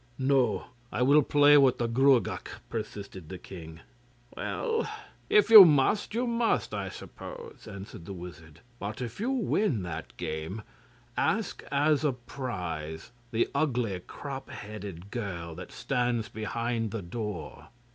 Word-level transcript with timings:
'No; 0.17 0.63
I 0.91 1.03
will 1.03 1.21
play 1.21 1.59
with 1.59 1.77
the 1.77 1.85
Gruagach,' 1.87 2.59
persisted 2.71 3.29
the 3.29 3.37
king. 3.37 3.81
'Well, 4.35 4.89
if 5.29 5.51
you 5.51 5.63
must, 5.63 6.15
you 6.15 6.25
must, 6.25 6.73
I 6.73 6.89
suppose,' 6.89 7.67
answered 7.67 8.05
the 8.05 8.13
wizard; 8.13 8.61
'but 8.79 8.99
if 8.99 9.19
you 9.19 9.29
win 9.29 9.83
that 9.83 10.17
game, 10.17 10.63
ask 11.15 11.63
as 11.71 12.03
a 12.03 12.13
prize 12.13 13.11
the 13.29 13.47
ugly 13.53 13.99
crop 13.99 14.49
headed 14.49 15.11
girl 15.11 15.53
that 15.53 15.71
stands 15.71 16.29
behind 16.29 16.89
the 16.89 17.03
door. 17.03 17.67